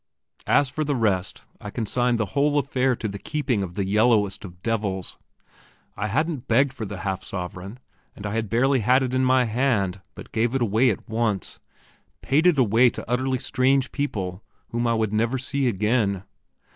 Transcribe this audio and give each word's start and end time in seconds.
As 0.47 0.67
for 0.67 0.83
the 0.83 0.95
rest, 0.95 1.43
I 1.59 1.69
consigned 1.69 2.17
the 2.17 2.25
whole 2.33 2.57
affair 2.57 2.95
to 2.95 3.07
the 3.07 3.19
keeping 3.19 3.61
of 3.61 3.75
the 3.75 3.85
yellowest 3.85 4.43
of 4.43 4.63
devils. 4.63 5.19
I 5.95 6.07
hadn't 6.07 6.47
begged 6.47 6.73
for 6.73 6.85
the 6.85 7.01
half 7.01 7.23
sovereign, 7.23 7.77
and 8.15 8.25
I 8.25 8.33
had 8.33 8.49
barely 8.49 8.79
had 8.79 9.03
it 9.03 9.13
in 9.13 9.23
my 9.23 9.43
hand, 9.43 10.01
but 10.15 10.31
gave 10.31 10.55
it 10.55 10.61
away 10.63 10.89
at 10.89 11.07
once 11.07 11.59
paid 12.23 12.47
it 12.47 12.57
away 12.57 12.89
to 12.89 13.07
utterly 13.07 13.37
strange 13.37 13.91
people 13.91 14.41
whom 14.69 14.87
I 14.87 14.95
would 14.95 15.13
never 15.13 15.37
see 15.37 15.67
again. 15.67 16.23